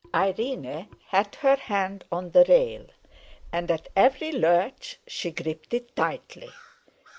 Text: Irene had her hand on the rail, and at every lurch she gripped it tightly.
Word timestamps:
Irene 0.15 0.87
had 1.09 1.35
her 1.45 1.57
hand 1.57 2.05
on 2.11 2.31
the 2.31 2.43
rail, 2.45 2.87
and 3.51 3.69
at 3.69 3.87
every 3.95 4.31
lurch 4.31 4.97
she 5.05 5.29
gripped 5.29 5.75
it 5.75 5.95
tightly. 5.95 6.49